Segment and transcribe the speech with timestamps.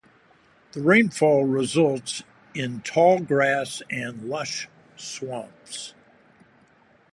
[0.71, 2.23] The rainfall results
[2.55, 5.93] in tall grass and lush swamps.